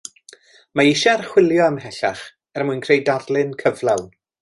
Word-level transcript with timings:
Mae 0.79 0.89
eisiau 0.91 1.11
archwilio 1.19 1.67
ym 1.73 1.77
mhellach 1.81 2.25
er 2.61 2.69
mwyn 2.71 2.83
creu 2.89 3.07
darlun 3.13 3.57
cyflawn 3.65 4.15